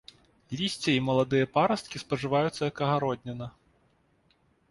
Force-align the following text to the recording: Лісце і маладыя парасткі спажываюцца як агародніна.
Лісце 0.61 0.91
і 0.99 1.03
маладыя 1.09 1.49
парасткі 1.57 2.01
спажываюцца 2.05 2.61
як 2.69 2.75
агародніна. 2.87 3.51